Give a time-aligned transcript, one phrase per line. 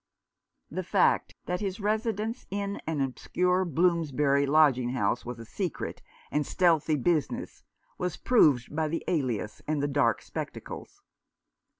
[0.71, 6.43] The fact that his residence in an obscure Bloomsbury lodging house was a secret and
[6.43, 7.63] stealthy business
[7.99, 11.03] was proved by the alias and the dark spectacles.